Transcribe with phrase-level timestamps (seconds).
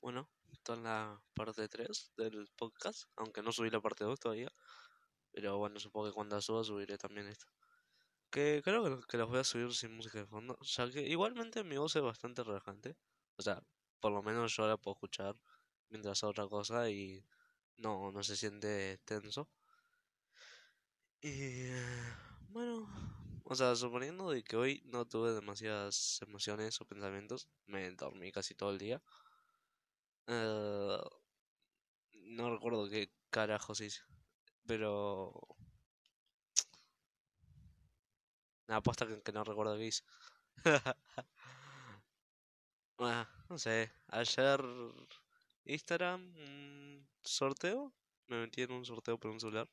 [0.00, 4.52] Bueno, está en la parte 3 del podcast, aunque no subí la parte 2 todavía.
[5.32, 7.46] Pero bueno, supongo que cuando la suba subiré también esto.
[8.30, 11.76] Que creo que, que voy a subir sin música de fondo, ya que igualmente mi
[11.78, 12.96] voz es bastante relajante.
[13.36, 13.62] O sea,
[14.00, 15.36] por lo menos yo la puedo escuchar
[15.90, 17.24] mientras hago otra cosa y
[17.76, 19.48] no, no se siente tenso.
[21.20, 21.68] Y
[22.48, 22.86] bueno,
[23.44, 28.54] o sea, suponiendo de que hoy no tuve demasiadas emociones o pensamientos, me dormí casi
[28.54, 29.02] todo el día.
[30.28, 30.98] Eh,
[32.26, 34.02] no recuerdo qué carajos hice,
[34.66, 35.32] pero...
[38.68, 40.04] Aposta que, no recuerdo qué hice.
[42.98, 44.60] Bueno, no sé, ayer
[45.64, 47.92] Instagram, un sorteo,
[48.26, 49.68] me metí en un sorteo por un celular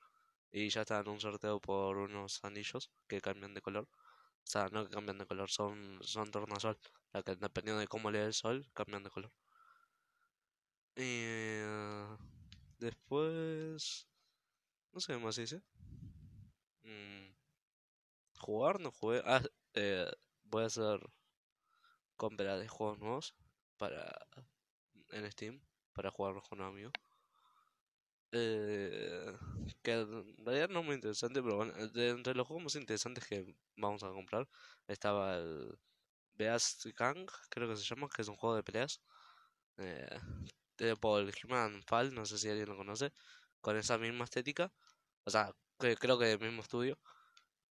[0.51, 3.87] y ya estaba en un sorteo por unos anillos que cambian de color.
[3.89, 6.77] O sea, no que cambian de color, son, son tornasol.
[7.13, 9.31] O que dependiendo de cómo lee el sol, cambian de color.
[10.95, 12.17] Eh,
[12.79, 14.07] después...
[14.93, 15.61] No sé qué más hice.
[16.83, 17.35] Mm,
[18.39, 19.21] jugar, no jugué.
[19.25, 19.41] Ah,
[19.73, 20.09] eh,
[20.43, 20.99] voy a hacer
[22.17, 23.35] compra de juegos nuevos
[23.77, 24.11] para
[25.11, 25.61] en Steam
[25.93, 26.93] para jugarlos con amigos.
[28.31, 29.37] Eh,
[29.81, 33.25] que en realidad no es muy interesante, pero bueno, de, entre los juegos más interesantes
[33.27, 34.47] que vamos a comprar
[34.87, 35.77] estaba el
[36.35, 39.01] Beast Gang, creo que se llama, que es un juego de peleas.
[39.77, 40.19] Eh,
[40.77, 43.11] de Paul Human Fall, no sé si alguien lo conoce,
[43.61, 44.71] con esa misma estética.
[45.25, 46.99] O sea, que, creo que del mismo estudio.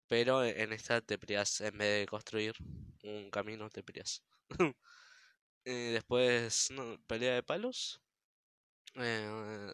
[0.08, 2.56] Pero en esta te peleas, en vez de construir
[3.04, 4.24] un camino, te peleas.
[5.66, 8.02] Eh, después, no, pelea de palos.
[8.96, 9.74] Eh,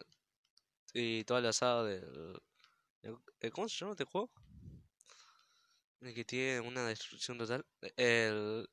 [0.94, 2.40] y toda la saga del...
[3.52, 4.30] ¿Cómo se llama este juego?
[6.00, 7.64] El que tiene una destrucción total.
[7.96, 8.68] El,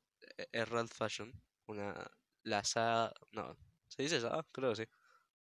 [0.52, 1.34] el Red Fashion.
[1.68, 2.10] Una,
[2.44, 2.64] la.
[3.32, 4.46] No, ¿se dice saga?
[4.52, 4.92] Creo que sí.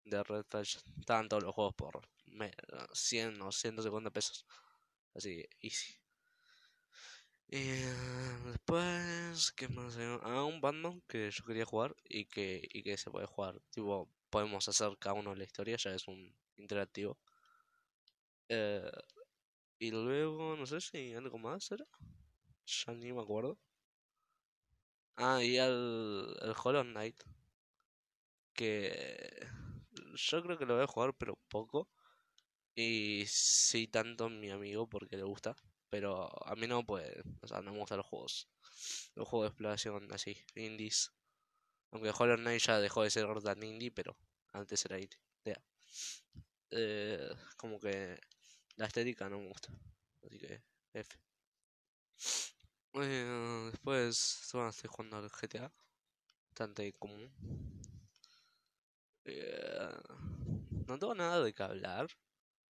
[0.05, 0.83] De Red Fashion.
[0.99, 2.01] Estaban todos los juegos por
[2.93, 4.45] 100 o 150 pesos.
[5.15, 5.95] Así, easy.
[7.49, 7.59] Y
[8.45, 9.97] después, ¿qué más?
[10.23, 13.61] Ah, un Batman que yo quería jugar y que, y que se puede jugar.
[13.71, 17.17] Tipo, podemos hacer cada uno la historia, ya es un interactivo.
[18.49, 18.91] Eh,
[19.79, 21.85] y luego, no sé si algo más era.
[22.65, 23.59] Ya ni me acuerdo.
[25.17, 27.21] Ah, y el, el Hollow Knight.
[28.57, 29.47] Que
[30.15, 31.89] yo creo que lo voy a jugar, pero poco.
[32.75, 35.55] Y sí, tanto mi amigo porque le gusta.
[35.89, 37.09] Pero a mí no, pues,
[37.41, 38.49] o sea, no me gustan los juegos.
[39.15, 41.11] Los juegos de exploración así, indies.
[41.91, 44.17] Aunque Hollow Knight ya dejó de ser tan indie, pero
[44.53, 45.19] antes era indie.
[46.71, 48.19] Eh, como que
[48.77, 49.69] la estética no me gusta.
[50.23, 50.61] Así que
[50.93, 51.17] F.
[52.95, 55.71] Eh, después bueno, estoy jugando al GTA.
[56.49, 57.31] Bastante común.
[59.27, 59.89] Eh,
[60.87, 62.07] no tengo nada de que hablar.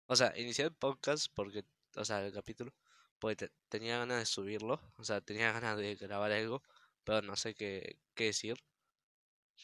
[0.07, 1.65] O sea, inicié el podcast porque,
[1.97, 2.73] o sea, el capítulo,
[3.19, 4.81] porque tenía ganas de subirlo.
[4.99, 6.63] O sea, tenía ganas de grabar algo,
[7.05, 8.57] pero no sé qué, qué decir.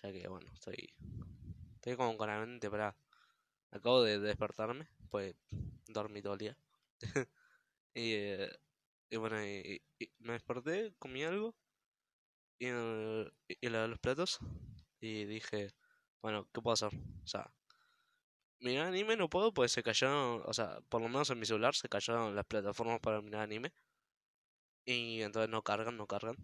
[0.02, 0.94] Ya que, bueno, estoy,
[1.74, 2.96] estoy como con la mente para
[3.70, 5.34] Acabo de despertarme, pues
[5.88, 6.56] dormí todo el día.
[7.94, 8.50] y, eh,
[9.10, 9.82] y, bueno, y,
[10.20, 11.54] me desperté, comí algo
[12.58, 14.38] y, y, de los platos
[15.00, 15.70] y dije,
[16.22, 16.92] bueno, ¿qué puedo hacer?
[17.24, 17.50] O sea,
[18.60, 21.74] mirar anime no puedo, pues se cayeron, o sea, por lo menos en mi celular
[21.74, 23.72] se cayeron las plataformas para mirar anime.
[24.84, 26.36] Y entonces no cargan, no cargan.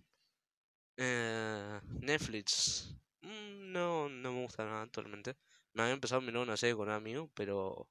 [0.96, 2.94] Eh, Netflix.
[3.22, 5.36] Mm, no, no me gusta nada actualmente.
[5.72, 7.88] Me había empezado a mirar una serie con un amigo, pero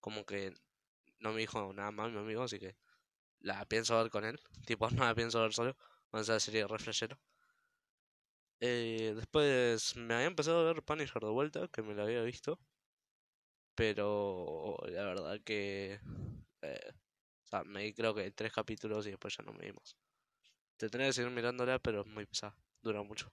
[0.00, 0.54] como que
[1.20, 2.76] no me dijo nada más mi amigo, así que
[3.40, 4.40] la pienso ver con él.
[4.66, 5.76] Tipo, no la pienso ver solo.
[6.12, 6.68] Vamos a serie de
[8.60, 12.58] Eh, después me había empezado a ver Punisher de vuelta, que me la había visto.
[13.74, 16.00] Pero la verdad que...
[16.62, 16.92] Eh,
[17.44, 19.96] o sea, me di creo que tres capítulos y después ya no me dimos.
[20.76, 22.56] Tendré que seguir mirándola, pero es muy pesada.
[22.82, 23.32] Dura mucho.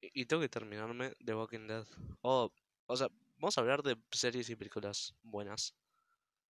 [0.00, 1.86] Y, tengo que terminarme The Walking Dead.
[2.22, 2.52] Oh,
[2.86, 5.74] o sea, vamos a hablar de series y películas buenas.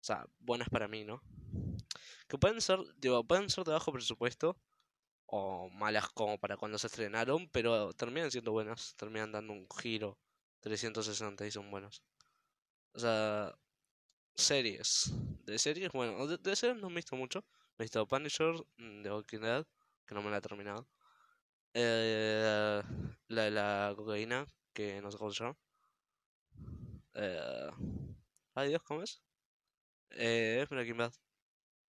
[0.01, 1.23] O sea, buenas para mí, ¿no?
[2.29, 4.59] Que pueden ser, digo, pueden ser de bajo presupuesto
[5.27, 10.19] o malas como para cuando se estrenaron, pero terminan siendo buenas, terminan dando un giro
[10.61, 12.03] 360 y son buenos.
[12.95, 13.55] O sea,
[14.37, 15.13] series.
[15.45, 17.45] De series, bueno, de, series no he visto mucho.
[17.79, 19.67] He visto Punisher, mm, The Walking Dead,
[20.07, 20.89] que no me la he terminado.
[21.75, 22.83] Eh,
[23.29, 25.57] la de la cocaína, que no sé cómo se llama.
[27.15, 27.71] Eh,
[28.55, 29.23] ay Dios, ¿cómo es?
[30.11, 31.13] Eh, es Breaking Bad.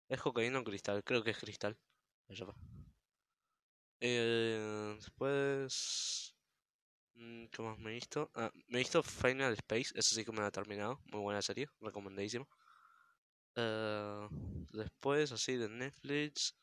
[0.10, 1.78] Es cocaína o cristal, creo que es cristal.
[4.00, 6.36] Eh, después...
[7.16, 8.32] Mm, ¿Qué más me he visto?
[8.36, 11.02] Ah, me he visto Final Space, eso sí que me lo he terminado.
[11.12, 12.48] Muy buena serie, recomendadísima.
[13.56, 14.28] Eh,
[14.74, 16.56] después, así de Netflix,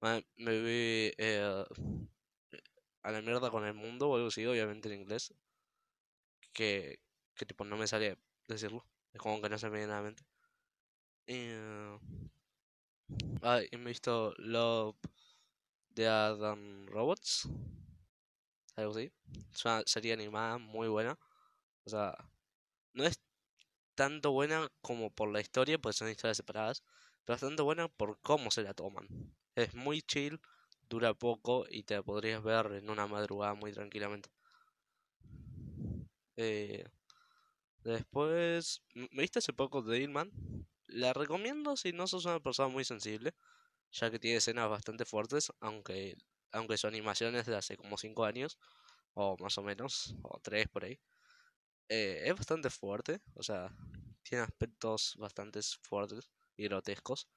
[0.00, 1.64] me, me vi eh,
[3.02, 5.34] a la mierda con el mundo o algo así, obviamente en inglés.
[6.52, 7.00] Que,
[7.34, 8.84] que tipo no me sale decirlo.
[9.12, 10.24] Es como que no se me viene a la mente.
[11.26, 11.98] Y, eh,
[13.42, 14.96] ah, me he visto Love,
[16.00, 17.46] Dead and Robots.
[18.74, 19.12] Algo así.
[19.52, 21.18] Es una serie animada muy buena.
[21.84, 22.16] O sea,
[22.94, 23.20] no es
[23.94, 26.82] tanto buena como por la historia, pues son historias separadas.
[27.24, 29.08] Pero es tanto buena por cómo se la toman.
[29.54, 30.40] Es muy chill,
[30.88, 34.30] dura poco y te podrías ver en una madrugada muy tranquilamente.
[36.36, 36.84] Eh,
[37.84, 40.32] después, me viste hace poco de Deadman.
[40.86, 43.34] La recomiendo si no sos una persona muy sensible,
[43.92, 46.16] ya que tiene escenas bastante fuertes, aunque,
[46.52, 48.58] aunque su animación es de hace como 5 años,
[49.14, 51.00] o más o menos, o 3 por ahí.
[51.88, 53.70] Eh, es bastante fuerte, o sea,
[54.22, 57.28] tiene aspectos bastante fuertes y grotescos.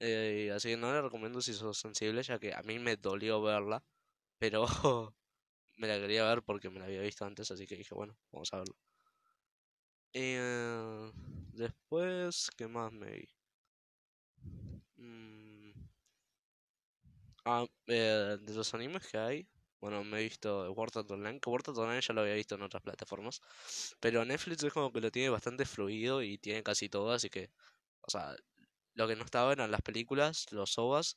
[0.00, 3.40] Eh, así que no la recomiendo si sos sensible, ya que a mí me dolió
[3.40, 3.84] verla,
[4.38, 4.66] pero
[5.78, 8.52] me la quería ver porque me la había visto antes, así que dije, bueno, vamos
[8.54, 8.76] a verlo.
[10.14, 11.10] Eh,
[11.52, 13.28] después, ¿qué más me vi?
[14.98, 15.41] Mm,
[17.44, 19.48] ah, eh, de los animes que hay,
[19.80, 22.82] bueno, me he visto Art Online, que Art Online ya lo había visto en otras
[22.82, 23.40] plataformas,
[24.00, 27.50] pero Netflix es como que lo tiene bastante fluido y tiene casi todo, así que,
[28.02, 28.36] o sea,
[28.94, 31.16] lo que no estaba eran las películas, los OVAs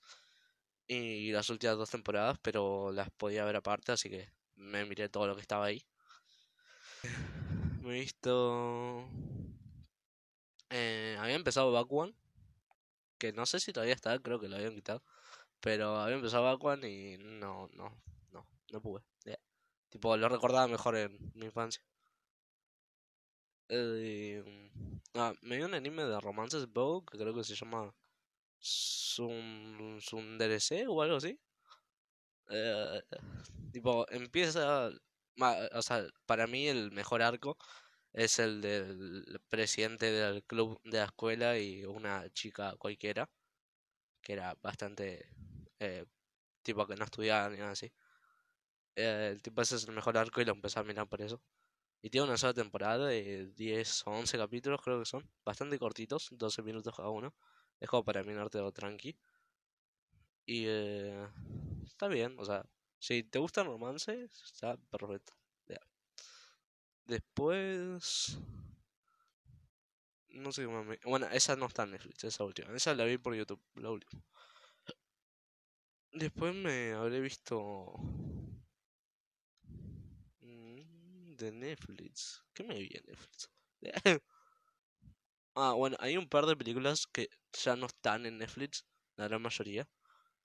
[0.87, 5.27] y las últimas dos temporadas, pero las podía ver aparte, así que me miré todo
[5.27, 5.85] lo que estaba ahí.
[7.83, 9.07] Me he visto...
[10.69, 12.13] eh, había empezado Bakuan,
[13.17, 15.03] que no sé si todavía está, creo que lo habían quitado,
[15.65, 17.89] pero había empezado Bakuan y no, no,
[18.31, 19.01] no, no pude.
[19.89, 21.81] Tipo, lo recordaba mejor en mi infancia.
[23.69, 24.43] Eh,
[25.15, 27.91] ah, me vi un anime de romances Vogue, que creo que se llama
[28.59, 29.99] Sun,
[30.87, 31.39] o algo así.
[32.51, 33.01] Eh,
[33.71, 34.91] tipo, empieza,
[35.71, 37.57] o sea, para mí el mejor arco
[38.13, 43.27] es el del presidente del club de la escuela y una chica cualquiera,
[44.21, 45.29] que era bastante,
[45.79, 46.05] eh,
[46.63, 47.91] tipo que no estudiaba ni nada así.
[48.95, 51.41] Eh, el tipo ese es el mejor arco y lo empecé a mirar por eso.
[52.01, 55.29] Y tiene una sola temporada de 10 o 11 capítulos, creo que son.
[55.45, 57.35] Bastante cortitos, 12 minutos cada uno.
[57.79, 59.17] Es como para mirarte lo tranqui.
[60.45, 61.27] Y eh,
[61.85, 62.65] está bien, o sea,
[62.99, 65.33] si te gusta el romance, está perfecto.
[65.67, 65.79] Ya.
[67.07, 68.37] Después,
[70.29, 72.75] no sé qué me- Bueno, esa no está en Netflix, esa última.
[72.75, 74.21] Esa la vi por YouTube, la última.
[76.15, 77.93] Después me habré visto
[80.41, 82.41] mm, de Netflix.
[82.53, 83.49] ¿Qué me vi en Netflix?
[85.55, 88.85] Ah, bueno, hay un par de películas que ya no están en Netflix,
[89.15, 89.87] la gran mayoría.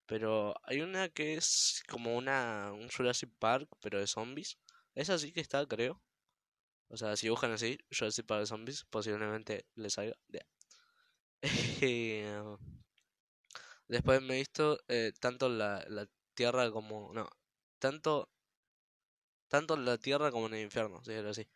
[0.07, 4.59] Pero hay una que es como una un Jurassic Park, pero de zombies.
[4.95, 6.03] Esa sí que está, creo.
[6.89, 10.17] O sea, si buscan así, Jurassic Park de zombies, posiblemente les salga.
[10.29, 10.43] Ya.
[13.91, 17.13] Después me he visto eh, tanto la, la Tierra como...
[17.13, 17.29] No,
[17.81, 18.31] tanto,
[19.49, 21.49] tanto en la Tierra como en el infierno, si así.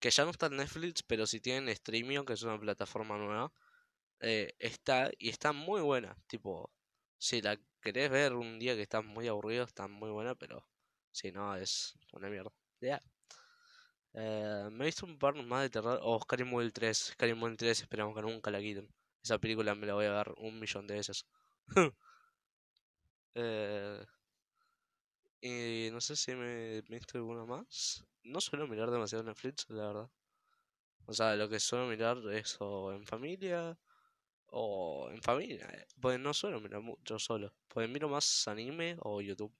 [0.00, 3.52] Que ya no está en Netflix, pero si tienen Streamio, que es una plataforma nueva,
[4.20, 6.16] eh, está y está muy buena.
[6.28, 6.70] Tipo,
[7.18, 10.66] si la querés ver un día que estás muy aburrido, está muy buena, pero
[11.12, 12.52] si no, es una mierda.
[12.80, 13.02] Ya.
[14.14, 15.98] Eh, me he visto un par más de terror.
[16.02, 16.96] O Scary Movie 3.
[17.12, 18.88] Scary Movie 3, esperamos que nunca la quiten.
[19.22, 21.26] Esa película me la voy a ver un millón de veces.
[23.34, 24.04] Eh,
[25.40, 28.04] y no sé si me he visto alguna más.
[28.24, 30.10] No suelo mirar demasiado Netflix, la verdad.
[31.06, 33.78] O sea, lo que suelo mirar es o en familia
[34.48, 35.68] o en familia.
[35.74, 37.54] eh, Pues no suelo mirar mucho solo.
[37.68, 39.54] Pues miro más anime o YouTube.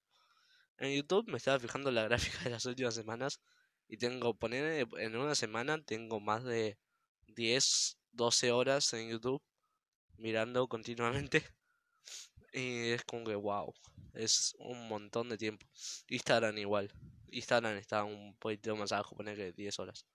[0.79, 3.41] En YouTube me estaba fijando la gráfica de las últimas semanas
[3.89, 6.79] y tengo, poner en una semana tengo más de
[7.29, 9.43] 10, 12 horas en YouTube
[10.19, 11.45] mirando continuamente.
[12.57, 13.75] Y es como que wow,
[14.15, 15.67] es un montón de tiempo.
[16.09, 16.91] Instagram igual.
[17.29, 20.07] Instagram está un poquito más abajo, poner que 10 horas.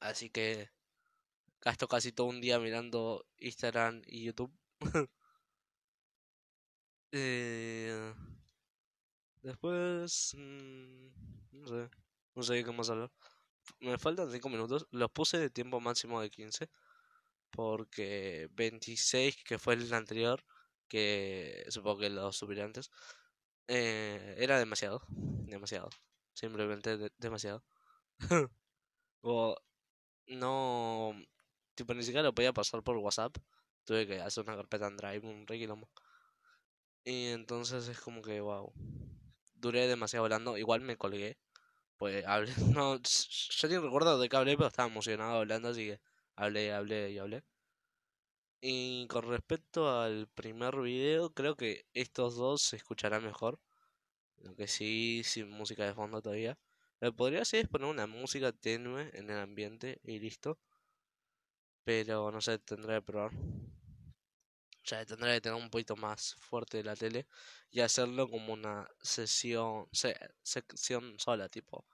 [0.00, 0.68] Así que
[1.60, 4.52] gasto casi todo un día mirando Instagram y YouTube.
[7.12, 8.14] Eh,
[9.42, 11.08] después, mm,
[11.50, 11.90] no sé,
[12.36, 13.10] no sé qué más hablar.
[13.80, 14.86] Me faltan 5 minutos.
[14.92, 16.68] Los puse de tiempo máximo de 15.
[17.50, 20.44] Porque 26, que fue el anterior,
[20.88, 22.90] que supongo que lo subiré antes,
[23.68, 25.02] eh, era demasiado.
[25.08, 25.90] Demasiado.
[26.34, 27.64] simplemente demasiado.
[29.22, 29.56] o
[30.28, 31.14] no,
[31.74, 33.36] tipo, ni siquiera lo podía pasar por WhatsApp.
[33.84, 35.90] Tuve que hacer una carpeta en Drive, un requilombo.
[37.04, 38.72] Y entonces es como que, wow.
[39.54, 40.56] Duré demasiado hablando.
[40.58, 41.38] Igual me colgué.
[41.96, 42.52] Pues hablé.
[42.74, 46.00] No, yo ni recuerdo de qué hablé, pero estaba emocionado hablando, así que
[46.40, 47.44] hablé, hablé y hablé.
[48.62, 53.58] Y con respecto al primer video, creo que estos dos se escucharán mejor.
[54.38, 56.58] Lo que sí, sin música de fondo todavía.
[57.00, 60.58] Lo que podría hacer es poner una música tenue en el ambiente y listo.
[61.84, 63.32] Pero no sé, tendré que probar.
[63.34, 67.26] O sea, tendré que tener un poquito más fuerte la tele
[67.70, 69.88] y hacerlo como una sesión,
[70.42, 71.86] sección sola, tipo.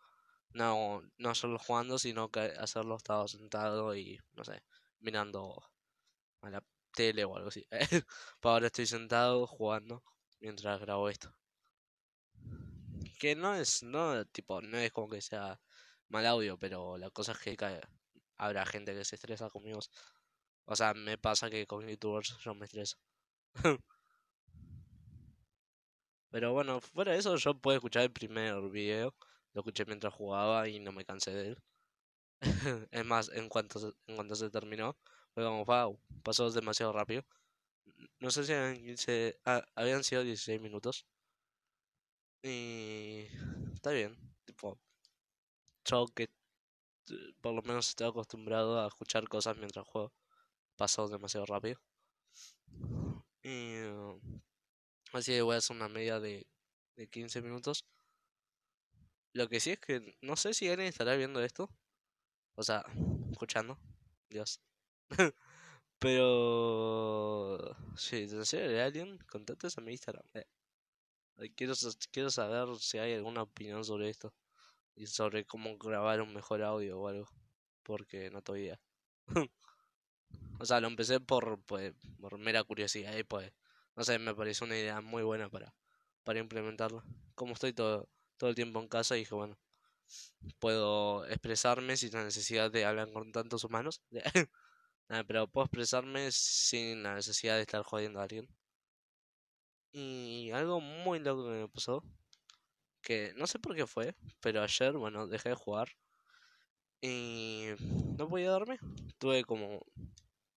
[0.56, 4.62] No, no solo jugando, sino que hacerlo estado sentado y, no sé,
[5.00, 5.62] mirando
[6.40, 7.66] a la tele o algo así.
[8.40, 10.02] Para ahora estoy sentado jugando
[10.40, 11.30] mientras grabo esto.
[13.20, 15.60] Que no es, no, tipo, no es como que sea
[16.08, 17.80] mal audio, pero la cosa es que
[18.38, 19.80] habrá gente que se estresa conmigo.
[20.64, 22.96] O sea, me pasa que con youtubers yo me estreso.
[26.30, 29.14] pero bueno, fuera de eso, yo puedo escuchar el primer video.
[29.56, 31.62] Lo escuché mientras jugaba y no me cansé de él.
[32.90, 34.98] es más, en cuanto, se, en cuanto se terminó,
[35.32, 37.24] fue como, wow, pasó demasiado rápido.
[38.20, 38.52] No sé si
[39.46, 41.06] ah, habían sido 16 minutos.
[42.42, 43.28] Y
[43.72, 44.78] está bien, tipo,
[45.86, 46.28] yo que
[47.40, 50.12] por lo menos estoy acostumbrado a escuchar cosas mientras juego,
[50.76, 51.80] pasó demasiado rápido.
[53.42, 53.76] Y
[55.14, 56.46] así que voy a hacer una media de,
[56.96, 57.86] de 15 minutos.
[59.36, 61.68] Lo que sí es que no sé si alguien estará viendo esto.
[62.54, 62.82] O sea,
[63.30, 63.78] escuchando.
[64.30, 64.62] Dios.
[65.98, 67.76] Pero...
[67.98, 70.24] Si de alguien, contate a mi Instagram.
[70.32, 70.46] Eh.
[71.54, 71.74] Quiero,
[72.10, 74.32] quiero saber si hay alguna opinión sobre esto.
[74.94, 77.28] Y sobre cómo grabar un mejor audio o algo.
[77.82, 78.80] Porque no idea.
[80.58, 83.52] o sea, lo empecé por, pues, por mera curiosidad y pues...
[83.96, 85.74] No sé, me pareció una idea muy buena para,
[86.24, 87.04] para implementarla.
[87.34, 89.58] Como estoy todo, todo el tiempo en casa, dije, bueno,
[90.58, 94.02] puedo expresarme sin la necesidad de hablar con tantos humanos.
[95.28, 98.48] pero puedo expresarme sin la necesidad de estar jodiendo a alguien.
[99.92, 102.04] Y algo muy loco me pasó,
[103.02, 105.88] que no sé por qué fue, pero ayer, bueno, dejé de jugar
[107.00, 107.68] y
[108.18, 108.80] no podía dormir.
[109.18, 109.80] Tuve como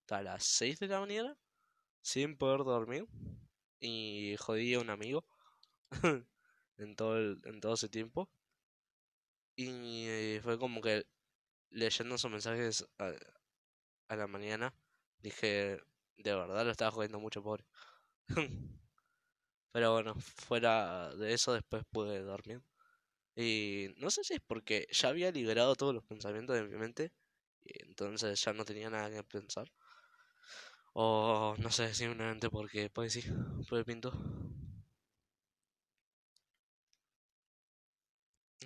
[0.01, 1.37] hasta las 6 de la mañana
[2.01, 3.07] sin poder dormir
[3.79, 5.25] y jodí a un amigo
[6.79, 8.29] en todo en todo ese tiempo.
[9.55, 11.03] Y eh, fue como que
[11.71, 13.13] leyendo sus mensajes a,
[14.09, 14.73] a la mañana
[15.19, 15.79] dije,
[16.17, 17.65] de verdad lo estaba jodiendo mucho, pobre.
[19.71, 22.63] Pero bueno, fuera de eso después pude dormir.
[23.35, 27.13] Y no sé si es porque ya había liberado todos los pensamientos de mi mente.
[27.63, 29.71] Y entonces ya no tenía nada que pensar.
[30.93, 33.23] O no sé, simplemente porque, pues sí,
[33.69, 34.11] pues pinto.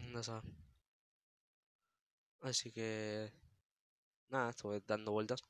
[0.02, 0.34] No sé.
[2.42, 3.32] Así que...
[4.30, 5.42] Nada, estuve dando vueltas.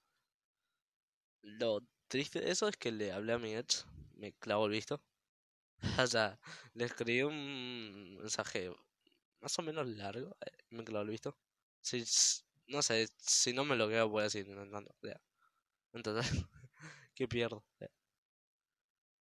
[1.41, 3.85] Lo triste de eso es que le hablé a mi ex,
[4.15, 5.01] me clavó el visto.
[5.99, 6.39] o sea,
[6.73, 8.71] le escribí un mensaje
[9.41, 11.37] más o menos largo, eh, me clavó el visto.
[11.81, 12.03] Si,
[12.67, 14.95] no sé, si no me lo quedo voy a seguir intentando.
[15.93, 16.25] Entonces,
[17.15, 17.63] ¿qué pierdo?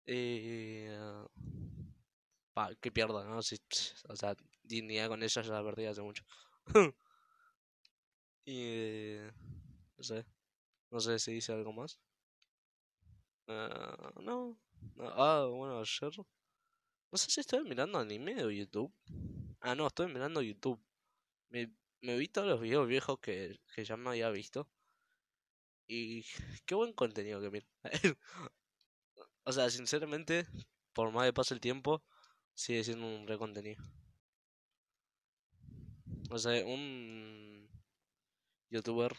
[0.06, 0.86] Y...
[0.88, 1.28] Uh,
[2.80, 3.24] ¿qué pierdo?
[3.24, 3.42] No?
[3.42, 3.58] Si,
[4.08, 4.36] o sea,
[4.72, 6.24] dignidad con ella ya la perdí hace mucho.
[8.46, 9.16] y...
[9.96, 10.26] No sé.
[10.90, 11.98] No sé si dice algo más.
[13.46, 14.58] Uh, no.
[14.98, 16.12] Ah, bueno, ayer.
[17.12, 18.92] No sé si estoy mirando anime o YouTube.
[19.60, 20.80] Ah, no, estoy mirando YouTube.
[21.50, 24.68] Me, me vi todos los videos viejos que, que ya me había visto.
[25.86, 26.24] Y
[26.66, 27.66] qué buen contenido que mira.
[29.44, 30.46] o sea, sinceramente,
[30.92, 32.02] por más que pase el tiempo,
[32.54, 33.82] sigue siendo un re contenido.
[36.32, 37.68] O sea, un
[38.70, 39.12] youtuber,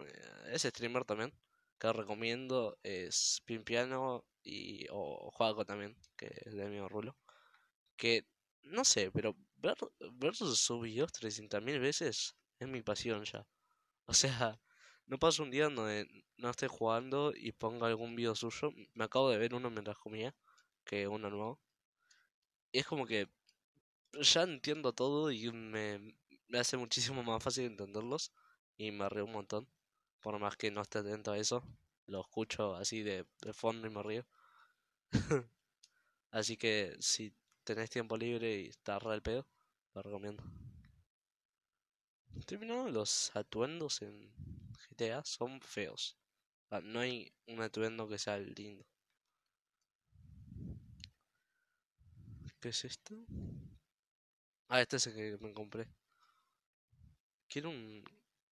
[0.00, 1.32] eh, es streamer también,
[1.78, 7.16] que recomiendo es Pimpiano y o Juaco también, que es de mi rulo.
[7.96, 8.26] Que
[8.64, 9.76] no sé, pero ver,
[10.14, 13.46] ver sus videos 300.000 veces es mi pasión ya.
[14.06, 14.60] O sea,
[15.06, 16.08] no paso un día donde
[16.38, 18.72] no esté jugando y ponga algún video suyo.
[18.94, 20.34] Me acabo de ver uno mientras comía,
[20.84, 21.60] que uno nuevo.
[22.72, 23.28] Y es como que
[24.20, 26.14] ya entiendo todo y me,
[26.52, 28.30] me hace muchísimo más fácil entenderlos
[28.76, 29.66] y me río un montón.
[30.20, 31.64] Por más que no esté atento a eso,
[32.06, 34.26] lo escucho así de, de fondo y me río.
[36.30, 37.32] así que si
[37.64, 39.46] tenés tiempo libre y está re el pedo,
[39.94, 40.44] Lo recomiendo.
[42.44, 44.30] Terminado los atuendos en
[44.90, 46.18] GTA son feos.
[46.82, 48.84] no hay un atuendo que sea lindo.
[52.60, 53.14] ¿Qué es esto?
[54.68, 55.88] Ah, este es el que me compré.
[57.52, 58.02] Quiero un,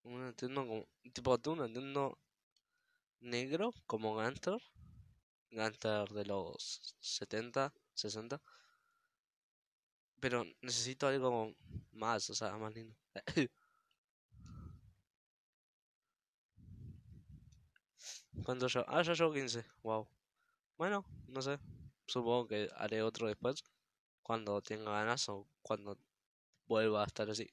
[0.03, 0.87] un atuendo como.
[1.13, 2.17] Tipo, un atuendo
[3.21, 4.61] negro como Gunter.
[5.51, 8.41] Gunter de los 70, 60.
[10.21, 11.53] Pero necesito algo
[11.91, 12.95] más, o sea, más lindo.
[18.45, 18.83] ¿Cuánto yo?
[18.87, 19.65] Ah, ya llevo 15.
[19.83, 20.07] Wow.
[20.77, 21.59] Bueno, no sé.
[22.07, 23.63] Supongo que haré otro después.
[24.23, 25.97] Cuando tenga ganas o cuando
[26.67, 27.49] vuelva a estar así.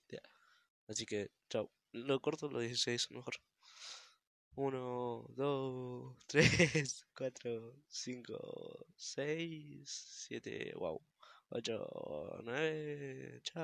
[0.89, 1.71] Así que, chao.
[1.93, 3.35] Lo corto los 16 mejor.
[4.57, 11.01] 1, 2, 3, 4, 5, 6, 7, wow.
[11.51, 13.55] 8, 9, chao.